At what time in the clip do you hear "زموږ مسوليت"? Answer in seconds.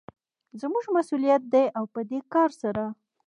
0.61-1.43